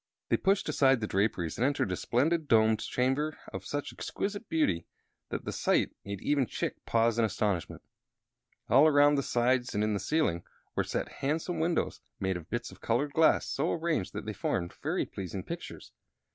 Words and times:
They 0.29 0.37
pushed 0.37 0.67
aside 0.67 0.99
the 0.99 1.05
draperies 1.05 1.59
and 1.59 1.65
entered 1.67 1.91
a 1.91 1.95
splendid 1.95 2.47
domed 2.47 2.79
chamber 2.79 3.37
of 3.53 3.63
such 3.67 3.93
exquisite 3.93 4.49
beauty 4.49 4.87
that 5.29 5.45
the 5.45 5.51
sight 5.51 5.91
made 6.03 6.23
even 6.23 6.47
Chick 6.47 6.83
pause 6.87 7.19
in 7.19 7.23
astonishment. 7.25 7.83
All 8.67 8.87
around 8.87 9.13
the 9.13 9.21
sides 9.21 9.75
and 9.75 9.83
in 9.83 9.93
the 9.93 9.99
ceiling 9.99 10.43
were 10.75 10.83
set 10.83 11.07
handsome 11.21 11.59
windows 11.59 12.01
made 12.19 12.35
of 12.35 12.49
bits 12.49 12.71
of 12.71 12.81
colored 12.81 13.13
glass, 13.13 13.45
so 13.45 13.71
arranged 13.71 14.13
that 14.13 14.25
they 14.25 14.33
formed 14.33 14.73
very 14.73 15.05
pleasing 15.05 15.43
pictures. 15.43 15.91